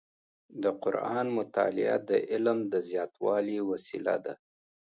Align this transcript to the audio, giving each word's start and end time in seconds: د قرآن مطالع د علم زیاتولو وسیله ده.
د 0.63 0.65
قرآن 0.83 1.25
مطالع 1.37 1.91
د 2.09 2.11
علم 2.31 2.59
زیاتولو 2.89 3.55
وسیله 3.71 4.15
ده. 4.25 4.33